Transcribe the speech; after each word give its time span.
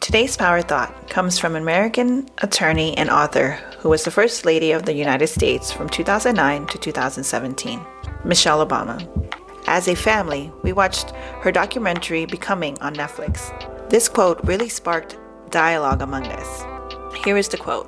Today's 0.00 0.36
power 0.36 0.62
thought 0.62 1.10
comes 1.10 1.38
from 1.38 1.54
American 1.54 2.28
attorney 2.38 2.96
and 2.96 3.10
author 3.10 3.58
who 3.78 3.90
was 3.90 4.04
the 4.04 4.10
First 4.10 4.46
Lady 4.46 4.72
of 4.72 4.84
the 4.84 4.94
United 4.94 5.26
States 5.26 5.70
from 5.70 5.88
2009 5.88 6.66
to 6.66 6.78
2017, 6.78 7.78
Michelle 8.24 8.66
Obama. 8.66 8.98
As 9.66 9.86
a 9.86 9.94
family, 9.94 10.50
we 10.62 10.72
watched 10.72 11.10
her 11.42 11.52
documentary 11.52 12.24
Becoming 12.24 12.78
on 12.80 12.94
Netflix. 12.94 13.52
This 13.90 14.08
quote 14.08 14.40
really 14.44 14.70
sparked 14.70 15.18
dialogue 15.50 16.00
among 16.00 16.26
us. 16.26 16.64
Here 17.22 17.36
is 17.36 17.48
the 17.48 17.58
quote 17.58 17.86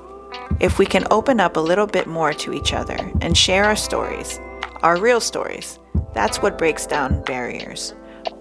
If 0.60 0.78
we 0.78 0.84
can 0.84 1.06
open 1.10 1.40
up 1.40 1.56
a 1.56 1.60
little 1.60 1.86
bit 1.86 2.06
more 2.06 2.34
to 2.34 2.52
each 2.52 2.74
other 2.74 2.98
and 3.22 3.34
share 3.34 3.64
our 3.64 3.76
stories, 3.76 4.38
our 4.82 5.00
real 5.00 5.20
stories, 5.20 5.78
that's 6.12 6.42
what 6.42 6.58
breaks 6.58 6.86
down 6.86 7.22
barriers. 7.24 7.94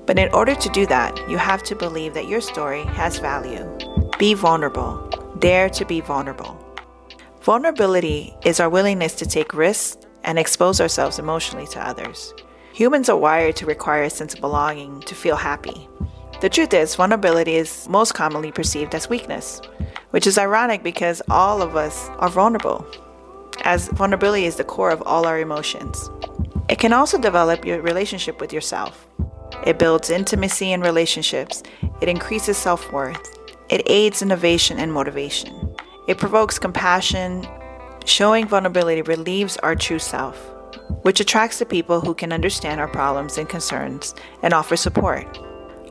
But 0.09 0.18
in 0.18 0.34
order 0.34 0.56
to 0.56 0.70
do 0.70 0.88
that, 0.88 1.16
you 1.30 1.38
have 1.38 1.61
to 1.61 1.75
believe 1.75 2.16
that 2.16 2.28
your 2.28 2.42
story 2.42 2.83
has 2.86 3.20
value. 3.20 3.64
Be 4.17 4.33
vulnerable. 4.33 4.97
Dare 5.38 5.70
to 5.70 5.86
be 5.86 6.02
vulnerable. 6.02 6.58
Vulnerability 7.44 8.33
is 8.44 8.59
our 8.59 8.70
willingness 8.72 9.14
to 9.17 9.28
take 9.28 9.53
risks 9.53 10.03
and 10.23 10.39
expose 10.39 10.81
ourselves 10.81 11.20
emotionally 11.20 11.67
to 11.67 11.88
others. 11.88 12.33
Humans 12.73 13.08
are 13.09 13.17
wired 13.17 13.56
to 13.58 13.67
require 13.67 14.02
a 14.02 14.09
sense 14.09 14.33
of 14.33 14.42
belonging 14.42 15.02
to 15.02 15.14
feel 15.14 15.36
happy. 15.36 15.88
The 16.42 16.50
truth 16.50 16.73
is, 16.73 16.95
vulnerability 16.95 17.53
is 17.53 17.88
most 17.88 18.16
commonly 18.16 18.52
perceived 18.52 18.95
as 18.95 19.09
weakness, 19.09 19.61
which 20.09 20.26
is 20.26 20.39
ironic 20.39 20.81
because 20.81 21.22
all 21.30 21.61
of 21.61 21.76
us 21.76 22.09
are 22.17 22.30
vulnerable, 22.30 22.83
as 23.64 23.89
vulnerability 23.89 24.45
is 24.45 24.55
the 24.55 24.64
core 24.64 24.89
of 24.89 25.03
all 25.03 25.28
our 25.28 25.39
emotions. 25.39 26.09
It 26.67 26.80
can 26.80 26.94
also 26.94 27.20
develop 27.20 27.64
your 27.64 27.80
relationship 27.83 28.42
with 28.42 28.52
yourself. 28.52 29.05
It 29.66 29.80
builds 29.80 30.09
intimacy 30.09 30.72
in 30.72 30.81
relationships. 30.81 31.64
It 32.02 32.09
increases 32.09 32.58
self 32.58 32.92
worth. 32.92 33.38
It 33.69 33.83
aids 33.86 34.22
innovation 34.22 34.80
and 34.80 34.92
motivation. 34.92 35.75
It 36.08 36.17
provokes 36.17 36.58
compassion. 36.58 37.47
Showing 38.05 38.47
vulnerability 38.47 39.03
relieves 39.03 39.58
our 39.58 39.75
true 39.75 40.00
self, 40.00 40.36
which 41.03 41.20
attracts 41.20 41.59
the 41.59 41.66
people 41.66 42.02
who 42.02 42.16
can 42.16 42.33
understand 42.33 42.80
our 42.81 42.88
problems 42.88 43.38
and 43.38 43.47
concerns 43.47 44.16
and 44.42 44.53
offer 44.53 44.75
support. 44.75 45.38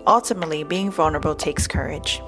Ultimately, 0.07 0.65
being 0.65 0.91
vulnerable 0.91 1.35
takes 1.35 1.67
courage. 1.67 2.21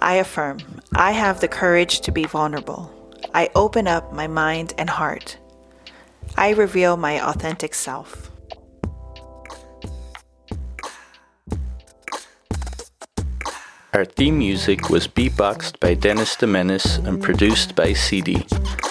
I 0.00 0.14
affirm, 0.14 0.58
I 0.94 1.12
have 1.12 1.40
the 1.40 1.48
courage 1.48 2.00
to 2.00 2.10
be 2.10 2.24
vulnerable. 2.24 2.90
I 3.34 3.50
open 3.54 3.86
up 3.86 4.12
my 4.12 4.26
mind 4.26 4.74
and 4.76 4.90
heart. 4.90 5.38
I 6.36 6.50
reveal 6.50 6.96
my 6.96 7.24
authentic 7.24 7.74
self. 7.74 8.31
Our 13.94 14.06
theme 14.06 14.38
music 14.38 14.88
was 14.88 15.06
beatboxed 15.06 15.78
by 15.78 15.92
Dennis 15.92 16.34
de 16.36 16.46
Menace 16.46 16.96
and 16.96 17.22
produced 17.22 17.74
by 17.74 17.92
CD. 17.92 18.46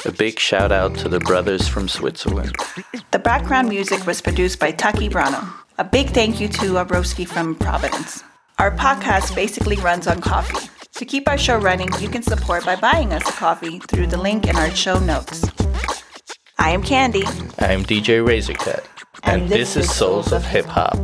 A 0.05 0.11
big 0.11 0.37
shout 0.37 0.71
out 0.71 0.93
to 0.97 1.09
the 1.09 1.19
brothers 1.19 1.67
from 1.67 1.87
Switzerland. 1.87 2.55
The 3.09 3.17
background 3.17 3.67
music 3.67 4.05
was 4.05 4.21
produced 4.21 4.59
by 4.59 4.69
Taki 4.69 5.09
Brano. 5.09 5.51
A 5.79 5.83
big 5.83 6.11
thank 6.11 6.39
you 6.39 6.47
to 6.49 6.73
Abroski 6.73 7.27
from 7.27 7.55
Providence. 7.55 8.23
Our 8.59 8.69
podcast 8.69 9.33
basically 9.33 9.77
runs 9.77 10.05
on 10.05 10.21
coffee. 10.21 10.69
To 10.93 11.05
keep 11.05 11.27
our 11.27 11.37
show 11.37 11.57
running, 11.57 11.89
you 11.99 12.07
can 12.07 12.21
support 12.21 12.63
by 12.63 12.75
buying 12.75 13.11
us 13.11 13.27
a 13.27 13.31
coffee 13.31 13.79
through 13.79 14.05
the 14.05 14.21
link 14.21 14.47
in 14.47 14.55
our 14.55 14.69
show 14.69 14.99
notes. 14.99 15.43
I 16.59 16.69
am 16.69 16.83
Candy. 16.83 17.23
I 17.57 17.73
am 17.73 17.83
DJ 17.85 18.23
Razorcut. 18.23 18.85
And, 19.23 19.41
and 19.41 19.51
this, 19.51 19.73
this, 19.73 19.85
is 19.85 19.95
Souls 19.95 20.31
of 20.31 20.45
Hip 20.45 20.67
Hop. 20.67 20.95